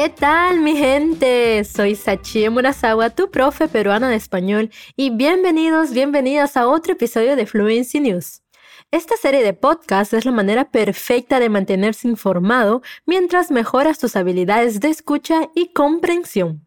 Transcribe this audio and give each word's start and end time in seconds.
¿Qué 0.00 0.10
tal 0.10 0.60
mi 0.60 0.76
gente? 0.76 1.64
Soy 1.64 1.96
Sachi 1.96 2.48
Murasawa, 2.48 3.10
tu 3.10 3.32
profe 3.32 3.66
peruana 3.66 4.08
de 4.08 4.14
español, 4.14 4.70
y 4.94 5.10
bienvenidos, 5.10 5.90
bienvenidas 5.90 6.56
a 6.56 6.68
otro 6.68 6.92
episodio 6.92 7.34
de 7.34 7.46
Fluency 7.46 7.98
News. 7.98 8.42
Esta 8.92 9.16
serie 9.16 9.42
de 9.42 9.54
podcasts 9.54 10.14
es 10.14 10.24
la 10.24 10.30
manera 10.30 10.70
perfecta 10.70 11.40
de 11.40 11.48
mantenerse 11.48 12.06
informado 12.06 12.80
mientras 13.06 13.50
mejoras 13.50 13.98
tus 13.98 14.14
habilidades 14.14 14.78
de 14.78 14.90
escucha 14.90 15.50
y 15.56 15.72
comprensión. 15.72 16.64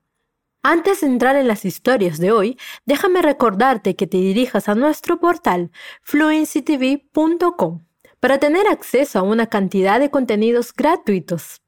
Antes 0.62 1.00
de 1.00 1.08
entrar 1.08 1.38
en 1.38 1.48
las 1.48 1.64
historias 1.64 2.18
de 2.18 2.34
hoy, 2.34 2.58
déjame 2.86 3.22
recordarte 3.22 3.96
que 3.96 4.08
te 4.08 4.18
dirijas 4.18 4.68
a 4.68 4.76
nuestro 4.76 5.22
portal 5.22 5.72
fluencytv.com 6.02 7.86
para 8.20 8.40
tener 8.40 8.68
acceso 8.68 9.20
a 9.20 9.22
una 9.22 9.48
cantidad 9.48 10.02
de 10.02 10.10
contenidos 10.10 10.74
gratuitos 10.74 11.62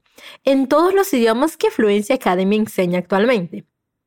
en 0.43 0.67
todos 0.67 0.93
los 0.93 1.13
idiomas 1.13 1.57
que 1.57 1.71
Fluency 1.71 2.13
Academy 2.13 2.57
enseña 2.57 2.99
actualmente. 2.99 3.65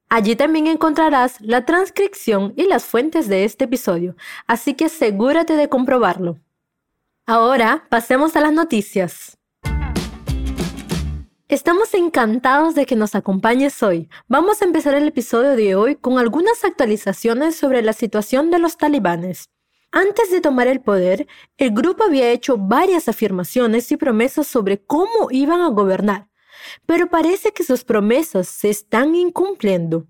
Allí 0.09 0.37
también 0.37 0.69
encontrarás 0.69 1.41
la 1.41 1.65
transcripción 1.65 2.52
y 2.56 2.65
las 2.65 2.84
fuentes 2.84 3.29
de 3.29 3.45
este 3.45 3.65
episodio, 3.65 4.15
así 4.46 4.74
que 4.74 4.84
asegúrate 4.84 5.55
de 5.56 5.69
comprobarlo. 5.69 6.38
Ahora 7.27 7.87
pasemos 7.88 8.37
a 8.37 8.41
las 8.41 8.52
noticias. 8.52 9.37
Estamos 11.48 11.95
encantados 11.95 12.74
de 12.74 12.87
que 12.87 12.96
nos 12.96 13.15
acompañes 13.15 13.80
hoy. 13.82 14.09
Vamos 14.29 14.62
a 14.62 14.65
empezar 14.65 14.95
el 14.95 15.09
episodio 15.09 15.57
de 15.57 15.77
hoy 15.77 15.96
con 15.96 16.18
algunas 16.18 16.65
actualizaciones 16.65 17.57
sobre 17.57 17.82
la 17.82 17.93
situación 17.93 18.51
de 18.51 18.59
los 18.59 18.77
talibanes. 18.77 19.48
Antes 19.96 20.30
de 20.30 20.42
tomar 20.42 20.66
el 20.66 20.82
poder, 20.82 21.27
el 21.56 21.70
grupo 21.70 22.04
había 22.04 22.30
hecho 22.30 22.59
varias 22.59 23.09
afirmaciones 23.09 23.91
y 23.91 23.96
promesas 23.96 24.46
sobre 24.46 24.77
cómo 24.77 25.30
iban 25.30 25.62
a 25.62 25.68
gobernar, 25.68 26.28
pero 26.84 27.09
parece 27.09 27.52
que 27.52 27.65
sus 27.65 27.82
promesas 27.82 28.46
se 28.46 28.68
están 28.68 29.15
incumpliendo. 29.15 30.07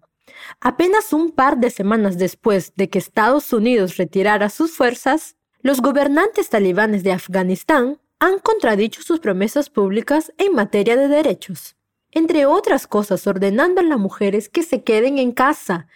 Apenas 0.60 1.12
un 1.12 1.30
par 1.30 1.58
de 1.58 1.70
semanas 1.70 2.18
después 2.18 2.72
de 2.74 2.90
que 2.90 2.98
Estados 2.98 3.52
Unidos 3.52 3.96
retirara 3.96 4.50
sus 4.50 4.72
fuerzas, 4.72 5.36
los 5.60 5.80
gobernantes 5.80 6.48
talibanes 6.48 7.04
de 7.04 7.12
Afganistán 7.12 8.00
han 8.18 8.40
contradicho 8.40 9.02
sus 9.02 9.20
promesas 9.20 9.70
públicas 9.70 10.32
en 10.36 10.52
materia 10.52 10.96
de 10.96 11.06
derechos, 11.06 11.76
entre 12.10 12.44
otras 12.44 12.88
cosas 12.88 13.24
ordenando 13.28 13.82
a 13.82 13.84
las 13.84 14.00
mujeres 14.00 14.48
que 14.48 14.64
se 14.64 14.82
queden 14.82 15.18
en 15.18 15.30
casa, 15.30 15.86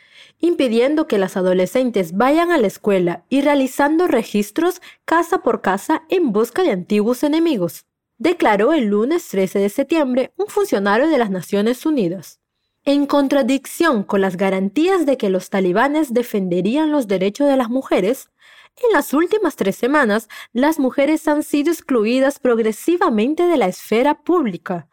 impidiendo 0.40 1.06
que 1.06 1.18
las 1.18 1.36
adolescentes 1.36 2.16
vayan 2.16 2.50
a 2.50 2.58
la 2.58 2.66
escuela 2.66 3.24
y 3.28 3.42
realizando 3.42 4.06
registros 4.06 4.80
casa 5.04 5.42
por 5.42 5.60
casa 5.60 6.02
en 6.08 6.32
busca 6.32 6.62
de 6.62 6.70
antiguos 6.70 7.22
enemigos, 7.22 7.86
declaró 8.18 8.72
el 8.72 8.86
lunes 8.86 9.28
13 9.28 9.58
de 9.58 9.68
septiembre 9.68 10.32
un 10.36 10.46
funcionario 10.46 11.08
de 11.08 11.18
las 11.18 11.30
Naciones 11.30 11.86
Unidas. 11.86 12.40
En 12.84 13.06
contradicción 13.06 14.04
con 14.04 14.22
las 14.22 14.36
garantías 14.36 15.04
de 15.04 15.18
que 15.18 15.28
los 15.28 15.50
talibanes 15.50 16.14
defenderían 16.14 16.90
los 16.90 17.06
derechos 17.06 17.46
de 17.46 17.56
las 17.56 17.68
mujeres, 17.68 18.30
en 18.76 18.92
las 18.94 19.12
últimas 19.12 19.56
tres 19.56 19.76
semanas, 19.76 20.28
las 20.52 20.78
mujeres 20.78 21.28
han 21.28 21.42
sido 21.42 21.70
excluidas 21.70 22.38
progresivamente 22.38 23.46
de 23.46 23.58
la 23.58 23.66
esfera 23.66 24.22
pública, 24.22 24.88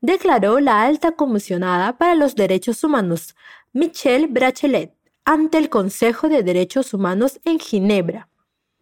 declaró 0.00 0.60
la 0.60 0.82
alta 0.82 1.12
comisionada 1.12 1.98
para 1.98 2.14
los 2.14 2.34
derechos 2.34 2.82
humanos, 2.84 3.34
Michelle 3.72 4.26
Brachelet, 4.28 4.94
ante 5.24 5.58
el 5.58 5.68
Consejo 5.68 6.28
de 6.28 6.42
Derechos 6.42 6.94
Humanos 6.94 7.38
en 7.44 7.58
Ginebra. 7.58 8.28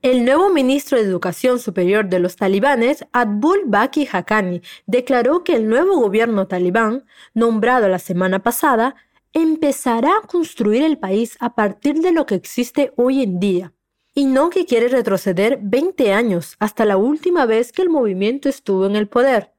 El 0.01 0.25
nuevo 0.25 0.51
ministro 0.51 0.97
de 0.97 1.05
Educación 1.05 1.59
Superior 1.59 2.09
de 2.09 2.20
los 2.20 2.37
talibanes, 2.37 3.05
Abdul 3.12 3.62
Baki 3.67 4.07
Haqqani, 4.11 4.62
declaró 4.87 5.42
que 5.42 5.57
el 5.57 5.69
nuevo 5.69 5.98
gobierno 5.98 6.47
talibán, 6.47 7.05
nombrado 7.34 7.89
la 7.89 7.98
semana 7.98 8.45
pasada, 8.45 8.95
empezará 9.33 10.19
a 10.19 10.27
construir 10.27 10.85
el 10.85 10.98
país 10.98 11.36
a 11.41 11.57
partir 11.57 12.01
de 12.01 12.13
lo 12.13 12.25
que 12.25 12.36
existe 12.36 12.92
hoy 12.96 13.23
en 13.23 13.41
día 13.41 13.73
y 14.14 14.27
no 14.27 14.51
que 14.51 14.64
quiere 14.64 14.89
retroceder 14.89 15.58
20 15.61 16.13
años 16.13 16.57
hasta 16.58 16.85
la 16.85 16.96
última 16.96 17.45
vez 17.45 17.73
que 17.73 17.83
el 17.83 17.91
movimiento 17.91 18.48
estuvo 18.48 18.86
en 18.86 18.95
el 18.95 19.08
poder. 19.08 19.55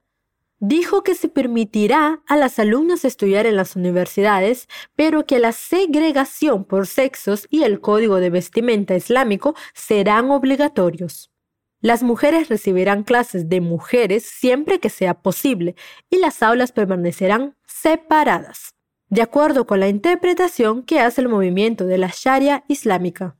Dijo 0.60 1.04
que 1.04 1.14
se 1.14 1.28
permitirá 1.28 2.24
a 2.26 2.36
las 2.36 2.58
alumnas 2.58 3.06
estudiar 3.06 3.46
en 3.46 3.56
las 3.56 3.76
universidades, 3.76 4.68
pero 4.96 5.26
que 5.28 5.38
la 5.38 5.52
segregación 5.52 6.66
por 6.66 6.88
sexos 6.88 7.48
y 7.52 7.64
el 7.64 7.80
código 7.80 8.16
de 8.16 8.32
vestimenta 8.32 8.96
islámico 8.96 9.56
serán 9.76 10.32
obligatorios. 10.32 11.32
Las 11.80 12.02
mujeres 12.02 12.50
recibirán 12.50 13.04
clases 13.04 13.50
de 13.50 13.62
mujeres 13.62 14.26
siempre 14.26 14.80
que 14.80 14.90
sea 14.90 15.22
posible 15.22 15.76
y 16.10 16.18
las 16.18 16.42
aulas 16.42 16.72
permanecerán 16.72 17.56
separadas, 17.68 18.74
de 19.10 19.22
acuerdo 19.22 19.68
con 19.68 19.80
la 19.80 19.88
interpretación 19.88 20.82
que 20.82 21.00
hace 21.00 21.22
el 21.22 21.30
movimiento 21.30 21.86
de 21.86 22.00
la 22.00 22.12
Sharia 22.12 22.64
islámica. 22.68 23.38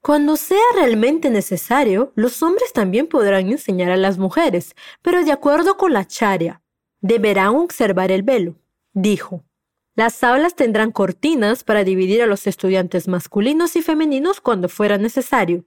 Cuando 0.00 0.36
sea 0.36 0.62
realmente 0.74 1.28
necesario, 1.28 2.12
los 2.14 2.42
hombres 2.42 2.72
también 2.72 3.08
podrán 3.08 3.48
enseñar 3.48 3.90
a 3.90 3.96
las 3.96 4.16
mujeres, 4.16 4.74
pero 5.02 5.24
de 5.24 5.32
acuerdo 5.32 5.76
con 5.76 5.92
la 5.92 6.06
charia, 6.06 6.62
deberán 7.00 7.56
observar 7.56 8.10
el 8.10 8.22
velo, 8.22 8.56
dijo. 8.92 9.44
Las 9.94 10.22
aulas 10.22 10.54
tendrán 10.54 10.92
cortinas 10.92 11.64
para 11.64 11.82
dividir 11.82 12.22
a 12.22 12.26
los 12.26 12.46
estudiantes 12.46 13.08
masculinos 13.08 13.74
y 13.74 13.82
femeninos 13.82 14.40
cuando 14.40 14.68
fuera 14.68 14.96
necesario. 14.96 15.64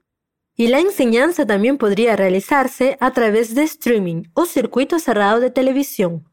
Y 0.56 0.68
la 0.68 0.80
enseñanza 0.80 1.46
también 1.46 1.78
podría 1.78 2.16
realizarse 2.16 2.98
a 3.02 3.12
través 3.12 3.56
de 3.56 3.64
streaming 3.64 4.24
o 4.34 4.46
circuito 4.46 5.00
cerrado 5.00 5.42
de 5.42 5.52
televisión, 5.52 6.31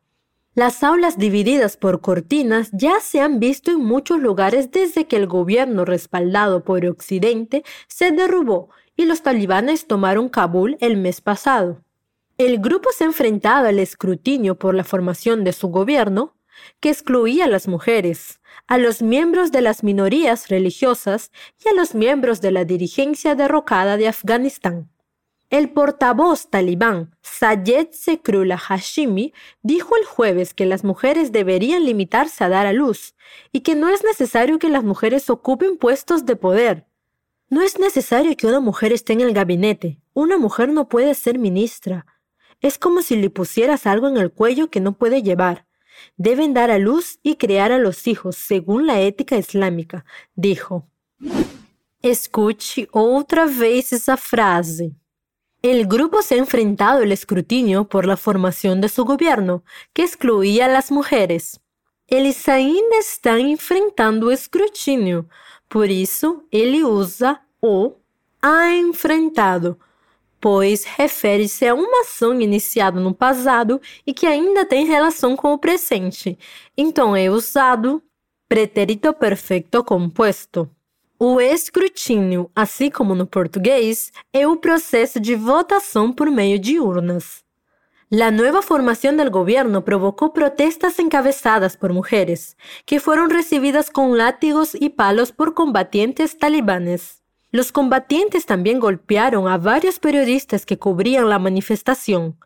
las 0.58 0.82
aulas 0.82 1.18
divididas 1.18 1.76
por 1.76 2.00
cortinas 2.00 2.70
ya 2.72 2.98
se 2.98 3.20
han 3.20 3.38
visto 3.38 3.70
en 3.70 3.78
muchos 3.78 4.18
lugares 4.18 4.72
desde 4.72 5.06
que 5.06 5.14
el 5.14 5.28
gobierno 5.28 5.84
respaldado 5.84 6.64
por 6.64 6.84
Occidente 6.84 7.62
se 7.86 8.10
derrubó 8.10 8.68
y 8.96 9.04
los 9.04 9.22
talibanes 9.22 9.86
tomaron 9.86 10.28
Kabul 10.28 10.76
el 10.80 10.96
mes 10.96 11.20
pasado. 11.20 11.84
El 12.38 12.58
grupo 12.58 12.90
se 12.90 13.04
ha 13.04 13.06
enfrentado 13.06 13.68
al 13.68 13.78
escrutinio 13.78 14.58
por 14.58 14.74
la 14.74 14.82
formación 14.82 15.44
de 15.44 15.52
su 15.52 15.68
gobierno, 15.68 16.34
que 16.80 16.88
excluía 16.88 17.44
a 17.44 17.48
las 17.48 17.68
mujeres, 17.68 18.40
a 18.66 18.78
los 18.78 19.00
miembros 19.00 19.52
de 19.52 19.60
las 19.60 19.84
minorías 19.84 20.48
religiosas 20.48 21.30
y 21.64 21.68
a 21.68 21.72
los 21.72 21.94
miembros 21.94 22.40
de 22.40 22.50
la 22.50 22.64
dirigencia 22.64 23.36
derrocada 23.36 23.96
de 23.96 24.08
Afganistán. 24.08 24.90
El 25.50 25.70
portavoz 25.70 26.50
talibán 26.50 27.16
Sayed 27.22 27.88
Sekrullah 27.92 28.58
Hashimi 28.58 29.32
dijo 29.62 29.96
el 29.96 30.04
jueves 30.04 30.52
que 30.52 30.66
las 30.66 30.84
mujeres 30.84 31.32
deberían 31.32 31.86
limitarse 31.86 32.44
a 32.44 32.50
dar 32.50 32.66
a 32.66 32.74
luz 32.74 33.14
y 33.50 33.60
que 33.60 33.74
no 33.74 33.88
es 33.88 34.04
necesario 34.04 34.58
que 34.58 34.68
las 34.68 34.84
mujeres 34.84 35.30
ocupen 35.30 35.78
puestos 35.78 36.26
de 36.26 36.36
poder. 36.36 36.86
No 37.48 37.62
es 37.62 37.78
necesario 37.78 38.36
que 38.36 38.46
una 38.46 38.60
mujer 38.60 38.92
esté 38.92 39.14
en 39.14 39.22
el 39.22 39.32
gabinete. 39.32 40.02
Una 40.12 40.36
mujer 40.36 40.68
no 40.68 40.86
puede 40.90 41.14
ser 41.14 41.38
ministra. 41.38 42.04
Es 42.60 42.76
como 42.76 43.00
si 43.00 43.16
le 43.16 43.30
pusieras 43.30 43.86
algo 43.86 44.06
en 44.06 44.18
el 44.18 44.30
cuello 44.30 44.68
que 44.68 44.80
no 44.80 44.98
puede 44.98 45.22
llevar. 45.22 45.66
Deben 46.18 46.52
dar 46.52 46.70
a 46.70 46.78
luz 46.78 47.20
y 47.22 47.36
crear 47.36 47.72
a 47.72 47.78
los 47.78 48.06
hijos 48.06 48.36
según 48.36 48.86
la 48.86 49.00
ética 49.00 49.38
islámica, 49.38 50.04
dijo. 50.34 50.86
Escuche 52.02 52.86
otra 52.92 53.46
vez 53.46 53.94
esa 53.94 54.18
frase. 54.18 54.92
El 55.60 55.88
grupo 55.88 56.22
se 56.22 56.36
ha 56.36 56.38
enfrentado 56.38 57.02
al 57.02 57.10
escrutinio 57.10 57.84
por 57.88 58.06
la 58.06 58.16
formación 58.16 58.80
de 58.80 58.88
su 58.88 59.04
gobierno, 59.04 59.64
que 59.92 60.04
excluía 60.04 60.66
a 60.66 60.68
las 60.68 60.92
mujeres. 60.92 61.60
Eles 62.06 62.48
ainda 62.48 62.96
están 62.98 63.40
enfrentando 63.40 64.30
escrutinio, 64.30 65.26
por 65.68 65.90
eso 65.90 66.44
ele 66.52 66.84
usa 66.84 67.44
o 67.60 67.96
ha 68.40 68.72
enfrentado, 68.72 69.80
pois 70.38 70.84
refere-se 70.84 71.66
a 71.66 71.74
uma 71.74 72.02
ação 72.02 72.40
iniciada 72.40 73.00
no 73.00 73.12
passado 73.12 73.80
e 74.06 74.14
que 74.14 74.26
ainda 74.26 74.64
tem 74.64 74.86
relação 74.86 75.34
com 75.34 75.52
o 75.52 75.58
presente. 75.58 76.38
Então 76.76 77.16
é 77.16 77.28
usado 77.28 78.00
pretérito 78.48 79.12
perfeito 79.12 79.82
composto. 79.82 80.70
O 81.20 81.40
escrutínio, 81.40 82.48
assim 82.54 82.90
como 82.90 83.12
no 83.12 83.26
português, 83.26 84.12
é 84.32 84.46
o 84.46 84.56
processo 84.56 85.18
de 85.18 85.34
votação 85.34 86.12
por 86.12 86.30
meio 86.30 86.60
de 86.60 86.78
urnas. 86.78 87.44
La 88.08 88.30
nueva 88.30 88.62
formación 88.62 89.16
del 89.16 89.28
gobierno 89.28 89.84
provocó 89.84 90.32
protestas 90.32 90.96
encabezadas 91.00 91.76
por 91.76 91.92
mujeres, 91.92 92.56
que 92.86 93.00
fueron 93.00 93.30
recibidas 93.30 93.90
con 93.90 94.16
látigos 94.16 94.76
y 94.78 94.90
palos 94.90 95.32
por 95.32 95.54
combatientes 95.54 96.38
talibanes. 96.38 97.24
Los 97.50 97.72
combatientes 97.72 98.46
también 98.46 98.78
golpearon 98.78 99.48
a 99.48 99.58
varios 99.58 99.98
periodistas 99.98 100.64
que 100.64 100.78
cubrían 100.78 101.28
la 101.28 101.40
manifestación, 101.40 102.38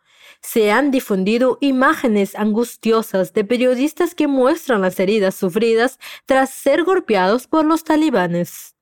se 0.43 0.71
han 0.71 0.91
difundido 0.91 1.57
imágenes 1.61 2.35
angustiosas 2.35 3.33
de 3.33 3.45
periodistas 3.45 4.13
que 4.13 4.27
muestran 4.27 4.81
las 4.81 4.99
heridas 4.99 5.35
sufridas 5.35 5.99
tras 6.25 6.49
ser 6.49 6.83
golpeados 6.83 7.47
por 7.47 7.65
los 7.65 7.83
talibanes. 7.83 8.75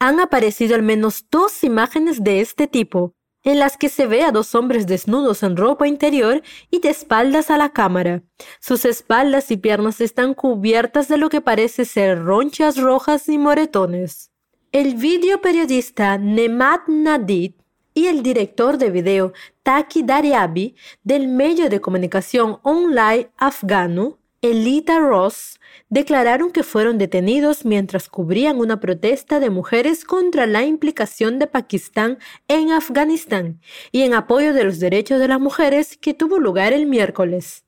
Han 0.00 0.20
aparecido 0.20 0.74
al 0.74 0.82
menos 0.82 1.24
dos 1.30 1.62
imágenes 1.64 2.22
de 2.22 2.40
este 2.40 2.66
tipo, 2.66 3.14
en 3.44 3.60
las 3.60 3.76
que 3.76 3.88
se 3.88 4.06
ve 4.06 4.22
a 4.22 4.32
dos 4.32 4.56
hombres 4.56 4.88
desnudos 4.88 5.44
en 5.44 5.56
ropa 5.56 5.86
interior 5.86 6.42
y 6.70 6.80
de 6.80 6.90
espaldas 6.90 7.50
a 7.50 7.56
la 7.56 7.72
cámara. 7.72 8.24
Sus 8.60 8.84
espaldas 8.84 9.52
y 9.52 9.56
piernas 9.56 10.00
están 10.00 10.34
cubiertas 10.34 11.06
de 11.06 11.16
lo 11.16 11.28
que 11.28 11.40
parece 11.40 11.84
ser 11.84 12.24
ronchas 12.24 12.76
rojas 12.76 13.28
y 13.28 13.38
moretones. 13.38 14.32
El 14.72 14.96
video 14.96 15.40
periodista 15.40 16.18
Nemat 16.18 16.88
Nadid 16.88 17.52
y 17.96 18.08
el 18.08 18.22
director 18.22 18.76
de 18.76 18.90
video 18.90 19.32
Taki 19.62 20.02
Daryabi 20.02 20.76
del 21.02 21.28
medio 21.28 21.70
de 21.70 21.80
comunicación 21.80 22.58
online 22.62 23.30
afgano 23.38 24.18
Elita 24.42 24.98
Ross 24.98 25.58
declararon 25.88 26.52
que 26.52 26.62
fueron 26.62 26.98
detenidos 26.98 27.64
mientras 27.64 28.10
cubrían 28.10 28.58
una 28.58 28.80
protesta 28.80 29.40
de 29.40 29.48
mujeres 29.48 30.04
contra 30.04 30.46
la 30.46 30.62
implicación 30.62 31.38
de 31.38 31.46
Pakistán 31.46 32.18
en 32.48 32.70
Afganistán 32.70 33.62
y 33.92 34.02
en 34.02 34.12
apoyo 34.12 34.52
de 34.52 34.64
los 34.64 34.78
derechos 34.78 35.18
de 35.18 35.28
las 35.28 35.40
mujeres 35.40 35.96
que 35.96 36.12
tuvo 36.12 36.38
lugar 36.38 36.74
el 36.74 36.84
miércoles. 36.84 37.64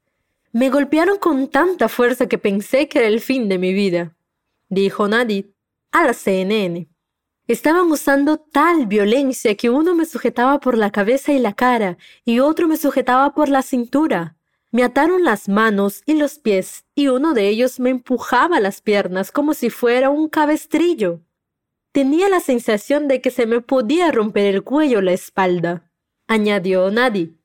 Me 0.52 0.68
golpearon 0.68 1.16
con 1.18 1.48
tanta 1.48 1.88
fuerza 1.88 2.26
que 2.26 2.36
pensé 2.36 2.86
que 2.86 2.98
era 2.98 3.08
el 3.08 3.22
fin 3.22 3.48
de 3.48 3.56
mi 3.56 3.72
vida, 3.72 4.14
dijo 4.68 5.08
Nadid 5.08 5.46
a 5.90 6.04
la 6.04 6.12
CNN. 6.12 6.86
Estaban 7.48 7.90
usando 7.90 8.36
tal 8.36 8.86
violencia 8.86 9.54
que 9.56 9.70
uno 9.70 9.94
me 9.94 10.04
sujetaba 10.04 10.60
por 10.60 10.76
la 10.76 10.90
cabeza 10.92 11.32
y 11.32 11.38
la 11.38 11.54
cara 11.54 11.96
y 12.26 12.40
otro 12.40 12.68
me 12.68 12.76
sujetaba 12.76 13.34
por 13.34 13.48
la 13.48 13.62
cintura. 13.62 14.36
Me 14.70 14.82
ataron 14.84 15.24
las 15.24 15.48
manos 15.48 16.02
y 16.04 16.12
los 16.12 16.38
pies 16.38 16.84
y 16.94 17.08
uno 17.08 17.32
de 17.32 17.48
ellos 17.48 17.80
me 17.80 17.88
empujaba 17.88 18.60
las 18.60 18.82
piernas 18.82 19.32
como 19.32 19.54
si 19.54 19.70
fuera 19.70 20.10
un 20.10 20.28
cabestrillo. 20.28 21.22
Tenía 21.90 22.28
la 22.28 22.40
sensación 22.40 23.08
de 23.08 23.22
que 23.22 23.30
se 23.30 23.46
me 23.46 23.62
podía 23.62 24.12
romper 24.12 24.54
el 24.54 24.62
cuello 24.62 24.98
o 24.98 25.02
la 25.02 25.12
espalda, 25.12 25.90
añadió 26.26 26.90
Nadi. 26.90 27.37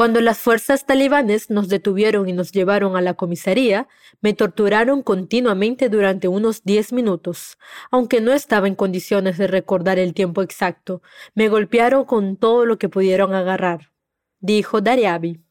Cuando 0.00 0.22
las 0.22 0.38
fuerzas 0.38 0.86
talibanes 0.86 1.50
nos 1.50 1.68
detuvieron 1.68 2.26
y 2.26 2.32
nos 2.32 2.52
llevaron 2.52 2.96
a 2.96 3.02
la 3.02 3.12
comisaría, 3.12 3.86
me 4.22 4.32
torturaron 4.32 5.02
continuamente 5.02 5.90
durante 5.90 6.26
unos 6.26 6.64
diez 6.64 6.94
minutos. 6.94 7.58
Aunque 7.90 8.22
no 8.22 8.32
estaba 8.32 8.66
en 8.66 8.76
condiciones 8.76 9.36
de 9.36 9.46
recordar 9.46 9.98
el 9.98 10.14
tiempo 10.14 10.40
exacto, 10.40 11.02
me 11.34 11.50
golpearon 11.50 12.06
con 12.06 12.38
todo 12.38 12.64
lo 12.64 12.78
que 12.78 12.88
pudieron 12.88 13.34
agarrar, 13.34 13.92
dijo 14.38 14.80
Daryabi. 14.80 15.44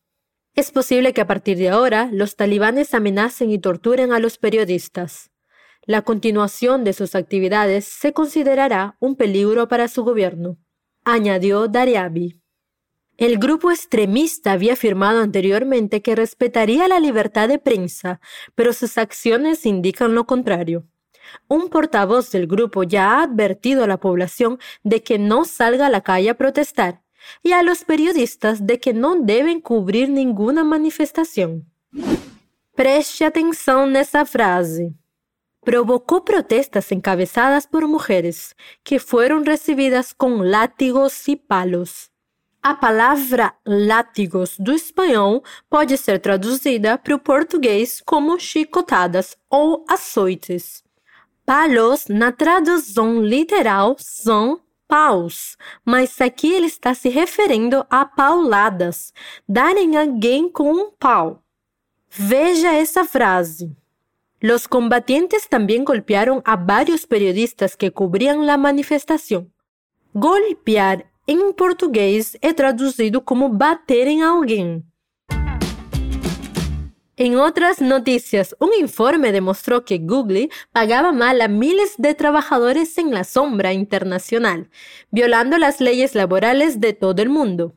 Es 0.55 0.71
posible 0.71 1.13
que 1.13 1.21
a 1.21 1.27
partir 1.27 1.55
de 1.59 1.69
ahora 1.69 2.09
los 2.11 2.35
talibanes 2.35 2.95
amenacen 2.95 3.51
y 3.51 3.59
torturen 3.59 4.13
a 4.13 4.19
los 4.19 4.39
periodistas. 4.39 5.29
La 5.83 6.01
continuación 6.01 6.83
de 6.83 6.93
sus 6.93 7.13
actividades 7.13 7.85
se 7.85 8.13
considerará 8.13 8.97
un 8.99 9.15
peligro 9.15 9.67
para 9.67 9.87
su 9.87 10.03
gobierno, 10.03 10.57
añadió 11.05 11.67
Daryabi. 11.67 12.41
El 13.19 13.37
grupo 13.37 13.69
extremista 13.69 14.53
había 14.53 14.73
afirmado 14.73 15.19
anteriormente 15.19 16.01
que 16.01 16.15
respetaría 16.15 16.87
la 16.87 17.01
libertad 17.01 17.49
de 17.49 17.59
prensa, 17.59 18.21
pero 18.55 18.71
sus 18.71 18.97
acciones 18.97 19.65
indican 19.65 20.15
lo 20.15 20.25
contrario. 20.25 20.85
Un 21.49 21.67
portavoz 21.67 22.31
del 22.31 22.47
grupo 22.47 22.83
ya 22.83 23.11
ha 23.11 23.23
advertido 23.23 23.83
a 23.83 23.87
la 23.87 23.99
población 23.99 24.57
de 24.83 25.03
que 25.03 25.19
no 25.19 25.43
salga 25.43 25.87
a 25.87 25.89
la 25.89 25.99
calle 25.99 26.29
a 26.29 26.37
protestar 26.37 27.01
y 27.43 27.51
a 27.51 27.61
los 27.61 27.83
periodistas 27.83 28.65
de 28.65 28.79
que 28.79 28.93
no 28.93 29.17
deben 29.17 29.59
cubrir 29.59 30.07
ninguna 30.09 30.63
manifestación. 30.63 31.69
Preste 32.73 33.25
atención 33.25 33.97
esa 33.97 34.25
frase. 34.25 34.93
Provocó 35.59 36.23
protestas 36.23 36.89
encabezadas 36.93 37.67
por 37.67 37.85
mujeres, 37.89 38.55
que 38.83 38.97
fueron 38.97 39.43
recibidas 39.43 40.13
con 40.13 40.49
látigos 40.49 41.27
y 41.27 41.35
palos. 41.35 42.13
A 42.61 42.73
palavra 42.73 43.53
látigos 43.65 44.57
do 44.59 44.73
espanhol 44.73 45.41
pode 45.69 45.97
ser 45.97 46.19
traduzida 46.19 46.97
para 46.97 47.15
o 47.15 47.19
português 47.19 48.01
como 48.05 48.37
chicotadas 48.37 49.37
ou 49.49 49.85
açoites. 49.87 50.83
Palos, 51.45 52.07
na 52.07 52.33
tradução 52.33 53.23
literal, 53.23 53.95
são 53.97 54.59
paus, 54.89 55.57
mas 55.85 56.19
aqui 56.19 56.51
ele 56.51 56.65
está 56.65 56.93
se 56.93 57.07
referindo 57.07 57.85
a 57.89 58.03
pauladas, 58.03 59.13
darem 59.47 59.95
alguém 59.95 60.49
com 60.49 60.73
um 60.73 60.91
pau. 60.91 61.41
Veja 62.09 62.73
essa 62.73 63.05
frase. 63.05 63.73
Los 64.41 64.67
combatientes 64.67 65.47
también 65.47 65.85
golpearon 65.85 66.41
a 66.43 66.57
varios 66.57 67.05
periodistas 67.05 67.75
que 67.75 67.91
cubrían 67.91 68.45
la 68.45 68.57
manifestación. 68.57 69.53
Golpear 70.13 71.08
em 71.31 71.53
português 71.53 72.35
é 72.41 72.51
traduzido 72.53 73.21
como 73.21 73.49
bater 73.49 74.07
em 74.07 74.23
alguém. 74.23 74.83
En 77.15 77.35
otras 77.35 77.81
noticias, 77.81 78.55
un 78.59 78.71
informe 78.79 79.31
demostró 79.31 79.85
que 79.85 79.99
Google 79.99 80.49
pagaba 80.71 81.11
mal 81.11 81.39
a 81.41 81.47
miles 81.47 81.93
de 81.99 82.15
trabajadores 82.15 82.97
en 82.97 83.11
la 83.11 83.23
sombra 83.23 83.73
internacional, 83.73 84.69
violando 85.11 85.59
las 85.59 85.79
leyes 85.79 86.15
laborales 86.15 86.79
de 86.79 86.93
todo 86.93 87.21
el 87.21 87.29
mundo. 87.29 87.75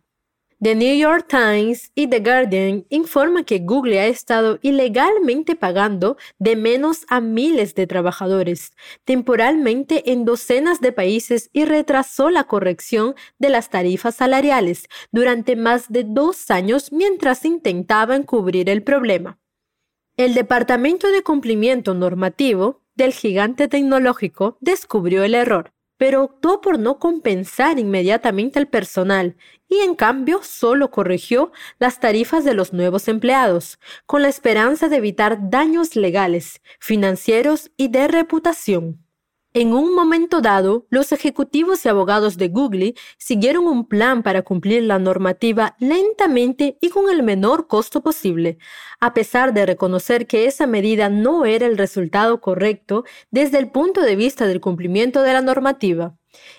The 0.62 0.76
New 0.76 0.94
York 0.94 1.26
Times 1.28 1.90
y 1.96 2.06
The 2.06 2.20
Guardian 2.20 2.86
informan 2.88 3.42
que 3.42 3.58
Google 3.58 3.98
ha 3.98 4.06
estado 4.06 4.60
ilegalmente 4.62 5.56
pagando 5.56 6.16
de 6.38 6.54
menos 6.54 7.04
a 7.08 7.20
miles 7.20 7.74
de 7.74 7.88
trabajadores, 7.88 8.72
temporalmente 9.04 10.12
en 10.12 10.24
docenas 10.24 10.80
de 10.80 10.92
países 10.92 11.50
y 11.52 11.64
retrasó 11.64 12.30
la 12.30 12.44
corrección 12.44 13.16
de 13.40 13.48
las 13.48 13.70
tarifas 13.70 14.14
salariales 14.14 14.88
durante 15.10 15.56
más 15.56 15.90
de 15.90 16.04
dos 16.04 16.48
años 16.48 16.92
mientras 16.92 17.44
intentaban 17.44 18.22
cubrir 18.22 18.70
el 18.70 18.84
problema. 18.84 19.40
El 20.16 20.32
Departamento 20.32 21.10
de 21.10 21.24
Cumplimiento 21.24 21.92
Normativo 21.92 22.82
del 22.94 23.12
gigante 23.12 23.66
tecnológico 23.66 24.58
descubrió 24.60 25.24
el 25.24 25.34
error 25.34 25.72
pero 26.02 26.24
optó 26.24 26.60
por 26.60 26.80
no 26.80 26.98
compensar 26.98 27.78
inmediatamente 27.78 28.58
al 28.58 28.66
personal 28.66 29.36
y 29.68 29.76
en 29.82 29.94
cambio 29.94 30.40
solo 30.42 30.90
corrigió 30.90 31.52
las 31.78 32.00
tarifas 32.00 32.44
de 32.44 32.54
los 32.54 32.72
nuevos 32.72 33.06
empleados, 33.06 33.78
con 34.04 34.22
la 34.22 34.28
esperanza 34.28 34.88
de 34.88 34.96
evitar 34.96 35.48
daños 35.48 35.94
legales, 35.94 36.60
financieros 36.80 37.70
y 37.76 37.86
de 37.86 38.08
reputación. 38.08 39.06
En 39.54 39.74
un 39.74 39.94
momento 39.94 40.40
dado, 40.40 40.86
los 40.88 41.12
ejecutivos 41.12 41.84
y 41.84 41.88
abogados 41.90 42.38
de 42.38 42.48
Google 42.48 42.94
siguieron 43.18 43.66
un 43.66 43.86
plan 43.86 44.22
para 44.22 44.40
cumplir 44.40 44.84
la 44.84 44.98
normativa 44.98 45.76
lentamente 45.78 46.78
y 46.80 46.88
con 46.88 47.10
el 47.10 47.22
menor 47.22 47.66
costo 47.66 48.02
posible, 48.02 48.56
a 48.98 49.12
pesar 49.12 49.52
de 49.52 49.66
reconocer 49.66 50.26
que 50.26 50.46
esa 50.46 50.66
medida 50.66 51.10
no 51.10 51.44
era 51.44 51.66
el 51.66 51.76
resultado 51.76 52.40
correcto 52.40 53.04
desde 53.30 53.58
el 53.58 53.70
punto 53.70 54.00
de 54.00 54.16
vista 54.16 54.46
del 54.46 54.62
cumplimiento 54.62 55.20
de 55.20 55.34
la 55.34 55.42
normativa, 55.42 56.16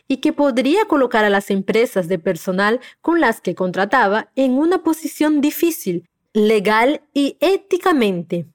y 0.08 0.18
que 0.18 0.32
podría 0.32 0.86
colocar 0.86 1.26
a 1.26 1.32
las 1.32 1.50
empresas 1.50 2.08
de 2.08 2.20
personal 2.20 2.80
con 3.02 3.20
las 3.20 3.42
que 3.42 3.56
contrataba 3.56 4.30
en 4.36 4.52
una 4.52 4.84
posición 4.84 5.42
difícil, 5.42 6.08
legal 6.32 7.02
y 7.12 7.38
éticamente. 7.40 8.53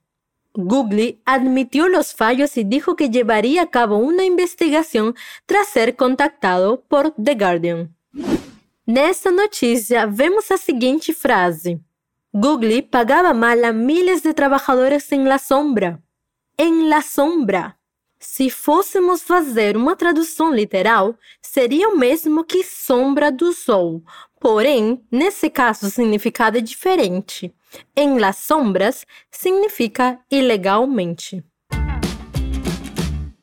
Google 0.55 1.21
admitió 1.25 1.89
los 1.89 2.15
fallos 2.15 2.57
y 2.57 2.65
dijo 2.65 2.97
que 2.97 3.11
llevaría 3.11 3.63
a 3.63 3.71
cabo 3.71 3.97
una 3.99 4.25
investigación 4.25 5.15
tras 5.47 5.69
ser 5.69 5.97
contactado 5.97 6.83
por 6.89 7.15
The 7.23 7.35
Guardian. 7.35 7.95
Nessa 8.87 9.31
notícia, 9.31 10.07
vemos 10.07 10.51
a 10.51 10.57
seguinte 10.57 11.13
frase: 11.13 11.79
Google 12.33 12.83
pagaba 12.83 13.35
mal 13.35 13.65
a 13.65 13.73
miles 13.73 14.23
de 14.23 14.33
trabajadores 14.33 15.13
en 15.13 15.29
la 15.29 15.39
sombra. 15.39 16.03
En 16.57 16.89
la 16.89 17.03
sombra. 17.03 17.79
Se 18.21 18.51
fôssemos 18.51 19.23
fazer 19.23 19.77
uma 19.77 19.95
tradução 19.95 20.53
literal, 20.53 21.17
seria 21.41 21.89
o 21.89 21.97
mesmo 21.97 22.43
que 22.43 22.65
sombra 22.65 23.31
do 23.31 23.53
sol. 23.53 24.03
Porém, 24.41 25.03
nesse 25.11 25.51
caso, 25.51 25.87
o 25.87 25.91
significado 25.91 26.59
é 26.59 26.61
diferente. 26.61 27.53
En 27.95 28.21
las 28.21 28.37
sombras 28.39 29.05
significa 29.31 30.21
ilegalmente. 30.31 31.45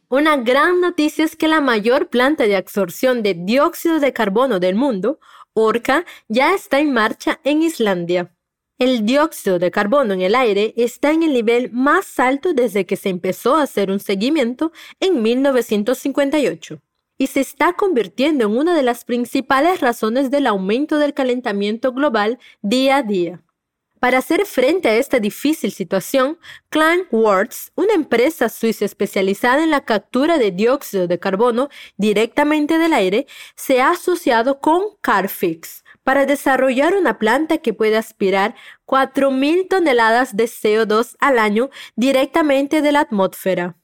Una 0.10 0.38
gran 0.38 0.80
noticia 0.80 1.26
es 1.26 1.36
que 1.36 1.48
la 1.48 1.60
mayor 1.60 2.08
planta 2.08 2.46
de 2.46 2.56
absorción 2.56 3.24
de 3.24 3.34
dióxido 3.34 4.00
de 4.00 4.14
carbono 4.14 4.60
del 4.60 4.76
mundo, 4.76 5.20
Orca, 5.54 6.06
ya 6.30 6.54
está 6.54 6.80
en 6.80 6.94
marcha 6.94 7.40
en 7.44 7.62
Islandia. 7.62 8.32
El 8.78 9.06
dióxido 9.06 9.60
de 9.60 9.72
carbono 9.72 10.14
en 10.14 10.22
el 10.22 10.36
aire 10.36 10.74
está 10.78 11.12
en 11.12 11.24
el 11.24 11.34
nivel 11.34 11.72
más 11.72 12.20
alto 12.20 12.54
desde 12.54 12.86
que 12.86 12.96
se 12.96 13.10
empezó 13.10 13.56
a 13.56 13.64
hacer 13.64 13.90
un 13.90 14.00
seguimiento 14.00 14.72
en 15.00 15.22
1958 15.22 16.82
y 17.18 17.28
se 17.28 17.42
está 17.42 17.74
convirtiendo 17.74 18.46
en 18.46 18.58
una 18.58 18.76
de 18.76 18.84
las 18.84 19.06
principales 19.06 19.82
razones 19.82 20.32
del 20.32 20.48
aumento 20.48 20.98
del 20.98 21.14
calentamiento 21.14 21.94
global 21.94 22.40
día 22.62 22.98
a 22.98 23.04
día. 23.04 23.42
Para 24.00 24.20
hacer 24.20 24.46
frente 24.46 24.90
a 24.90 24.98
esta 24.98 25.20
difícil 25.20 25.72
situación, 25.72 26.38
Kleinworks, 26.70 27.72
una 27.76 27.94
empresa 27.94 28.50
suiza 28.50 28.86
especializada 28.86 29.64
en 29.64 29.72
la 29.72 29.84
captura 29.84 30.38
de 30.38 30.52
dióxido 30.52 31.08
de 31.08 31.18
carbono 31.18 31.70
directamente 31.98 32.78
del 32.78 32.94
aire, 32.94 33.26
se 33.56 33.82
ha 33.82 33.92
asociado 33.92 34.60
con 34.60 34.84
Carfix, 35.02 35.84
para 36.04 36.28
desarrollar 36.28 36.94
una 36.96 37.18
planta 37.18 37.58
que 37.58 37.74
puede 37.74 37.98
aspirar 37.98 38.54
4.000 38.86 39.68
toneladas 39.70 40.38
de 40.38 40.44
CO2 40.44 41.16
al 41.20 41.40
año 41.40 41.72
directamente 41.96 42.84
de 42.84 42.92
la 42.92 43.00
atmósfera. 43.00 43.76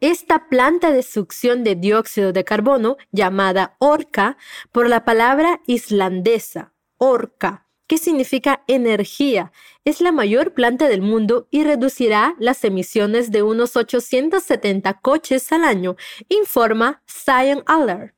Esta 0.00 0.50
planta 0.50 0.92
de 0.92 1.02
succión 1.02 1.64
de 1.64 1.74
dióxido 1.74 2.34
de 2.34 2.44
carbono, 2.44 2.98
llamada 3.12 3.76
orca 3.78 4.36
por 4.70 4.90
la 4.90 5.06
palabra 5.06 5.62
islandesa, 5.66 6.74
orca, 6.98 7.66
que 7.86 7.96
significa 7.96 8.62
energía, 8.66 9.52
es 9.86 10.02
la 10.02 10.12
mayor 10.12 10.52
planta 10.52 10.88
del 10.88 11.00
mundo 11.00 11.48
y 11.50 11.64
reducirá 11.64 12.34
las 12.38 12.62
emisiones 12.64 13.30
de 13.30 13.42
unos 13.42 13.74
870 13.74 15.00
coches 15.00 15.50
al 15.50 15.64
año, 15.64 15.96
informa 16.28 17.02
Science 17.06 17.62
Alert. 17.64 18.14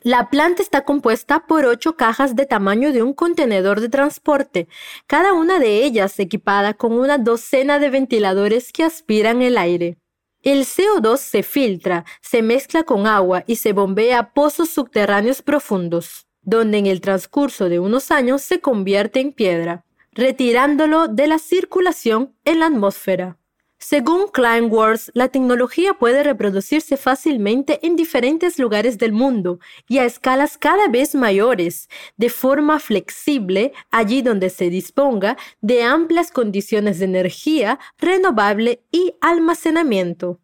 La 0.00 0.30
planta 0.30 0.62
está 0.62 0.86
compuesta 0.86 1.46
por 1.46 1.66
ocho 1.66 1.96
cajas 1.96 2.36
de 2.36 2.46
tamaño 2.46 2.90
de 2.92 3.02
un 3.02 3.12
contenedor 3.12 3.82
de 3.82 3.90
transporte, 3.90 4.66
cada 5.06 5.34
una 5.34 5.58
de 5.58 5.84
ellas 5.84 6.18
equipada 6.20 6.72
con 6.72 6.92
una 6.92 7.18
docena 7.18 7.78
de 7.78 7.90
ventiladores 7.90 8.72
que 8.72 8.84
aspiran 8.84 9.42
el 9.42 9.58
aire. 9.58 9.98
El 10.50 10.64
CO2 10.64 11.18
se 11.18 11.42
filtra, 11.42 12.06
se 12.22 12.40
mezcla 12.40 12.82
con 12.82 13.06
agua 13.06 13.44
y 13.46 13.56
se 13.56 13.74
bombea 13.74 14.18
a 14.18 14.32
pozos 14.32 14.70
subterráneos 14.70 15.42
profundos, 15.42 16.26
donde 16.40 16.78
en 16.78 16.86
el 16.86 17.02
transcurso 17.02 17.68
de 17.68 17.78
unos 17.78 18.10
años 18.10 18.40
se 18.40 18.58
convierte 18.58 19.20
en 19.20 19.34
piedra, 19.34 19.84
retirándolo 20.12 21.06
de 21.06 21.26
la 21.26 21.38
circulación 21.38 22.34
en 22.46 22.60
la 22.60 22.68
atmósfera. 22.68 23.37
Según 23.80 24.26
Climeworks, 24.26 25.12
la 25.14 25.28
tecnología 25.28 25.94
puede 25.94 26.24
reproducirse 26.24 26.96
fácilmente 26.96 27.78
en 27.86 27.94
diferentes 27.94 28.58
lugares 28.58 28.98
del 28.98 29.12
mundo 29.12 29.60
y 29.88 29.98
a 29.98 30.04
escalas 30.04 30.58
cada 30.58 30.88
vez 30.88 31.14
mayores, 31.14 31.88
de 32.16 32.28
forma 32.28 32.80
flexible 32.80 33.72
allí 33.92 34.20
donde 34.20 34.50
se 34.50 34.68
disponga 34.68 35.36
de 35.60 35.84
amplias 35.84 36.32
condiciones 36.32 36.98
de 36.98 37.04
energía 37.04 37.78
renovable 37.98 38.82
y 38.90 39.14
almacenamiento. 39.20 40.40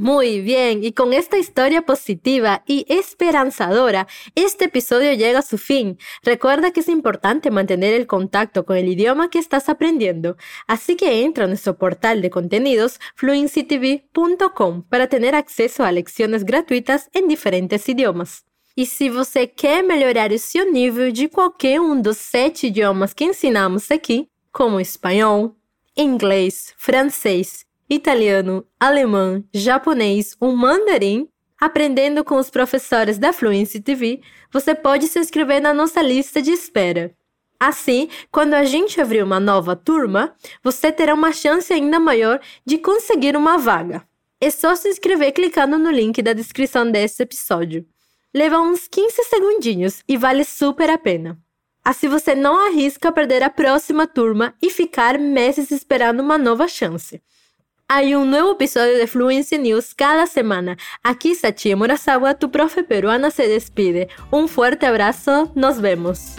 Muy 0.00 0.40
bien, 0.42 0.84
y 0.84 0.92
con 0.92 1.12
esta 1.12 1.38
historia 1.38 1.82
positiva 1.82 2.62
y 2.68 2.86
esperanzadora, 2.88 4.06
este 4.36 4.66
episodio 4.66 5.12
llega 5.14 5.40
a 5.40 5.42
su 5.42 5.58
fin. 5.58 5.98
Recuerda 6.22 6.70
que 6.70 6.78
es 6.78 6.88
importante 6.88 7.50
mantener 7.50 7.94
el 7.94 8.06
contacto 8.06 8.64
con 8.64 8.76
el 8.76 8.86
idioma 8.88 9.28
que 9.28 9.40
estás 9.40 9.68
aprendiendo, 9.68 10.36
así 10.68 10.94
que 10.94 11.24
entra 11.24 11.46
a 11.46 11.48
nuestro 11.48 11.78
portal 11.78 12.22
de 12.22 12.30
contenidos 12.30 13.00
fluencytv.com 13.16 14.84
para 14.84 15.08
tener 15.08 15.34
acceso 15.34 15.82
a 15.82 15.90
lecciones 15.90 16.44
gratuitas 16.44 17.10
en 17.12 17.26
diferentes 17.26 17.88
idiomas. 17.88 18.44
E 18.76 18.86
se 18.86 19.10
você 19.10 19.48
quer 19.48 19.82
melhorar 19.82 20.30
o 20.30 20.38
seu 20.38 20.70
nível 20.70 21.10
de 21.10 21.26
qualquer 21.26 21.80
um 21.80 22.00
dos 22.00 22.18
sete 22.18 22.68
idiomas 22.68 23.12
que 23.12 23.24
ensinamos 23.24 23.90
aqui, 23.90 24.28
como 24.52 24.78
espanhol, 24.78 25.56
inglês, 25.96 26.72
francês, 26.76 27.66
italiano, 27.88 28.66
alemão, 28.78 29.44
japonês 29.52 30.36
ou 30.38 30.54
mandarim, 30.54 31.28
aprendendo 31.60 32.22
com 32.24 32.36
os 32.36 32.50
professores 32.50 33.18
da 33.18 33.32
Fluency 33.32 33.80
TV, 33.80 34.20
você 34.52 34.74
pode 34.74 35.08
se 35.08 35.18
inscrever 35.18 35.60
na 35.60 35.74
nossa 35.74 36.00
lista 36.00 36.40
de 36.40 36.52
espera. 36.52 37.14
Assim, 37.58 38.08
quando 38.30 38.54
a 38.54 38.64
gente 38.64 39.00
abrir 39.00 39.22
uma 39.22 39.40
nova 39.40 39.74
turma, 39.74 40.34
você 40.62 40.92
terá 40.92 41.12
uma 41.12 41.32
chance 41.32 41.72
ainda 41.72 41.98
maior 41.98 42.40
de 42.64 42.78
conseguir 42.78 43.36
uma 43.36 43.58
vaga. 43.58 44.06
É 44.40 44.50
só 44.50 44.76
se 44.76 44.88
inscrever 44.88 45.32
clicando 45.32 45.76
no 45.76 45.90
link 45.90 46.22
da 46.22 46.32
descrição 46.32 46.88
desse 46.88 47.24
episódio. 47.24 47.84
Leva 48.32 48.60
uns 48.60 48.86
15 48.86 49.24
segundinhos 49.24 50.02
e 50.06 50.16
vale 50.16 50.44
super 50.44 50.88
a 50.88 50.96
pena. 50.96 51.36
Assim 51.84 52.06
você 52.06 52.34
não 52.34 52.66
arrisca 52.66 53.10
perder 53.10 53.42
a 53.42 53.50
próxima 53.50 54.06
turma 54.06 54.54
e 54.62 54.70
ficar 54.70 55.18
meses 55.18 55.72
esperando 55.72 56.20
uma 56.20 56.38
nova 56.38 56.68
chance. 56.68 57.20
Hay 57.90 58.14
un 58.14 58.30
nuevo 58.30 58.52
episodio 58.52 58.98
de 58.98 59.06
Fluency 59.06 59.56
News 59.56 59.94
cada 59.94 60.26
semana. 60.26 60.76
Aquí 61.02 61.34
Sachi 61.34 61.74
Murasawa, 61.74 62.34
tu 62.34 62.50
profe 62.50 62.84
peruana, 62.84 63.30
se 63.30 63.48
despide. 63.48 64.08
Un 64.30 64.48
fuerte 64.48 64.84
abrazo, 64.84 65.50
nos 65.54 65.80
vemos. 65.80 66.36